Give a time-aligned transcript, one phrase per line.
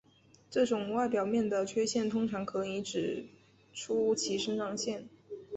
[0.49, 3.27] 这种外表面的缺陷通常可以指
[3.71, 5.07] 出其生长线。